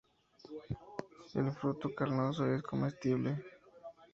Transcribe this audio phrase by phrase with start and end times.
[1.35, 3.37] El fruto carnoso es comestible.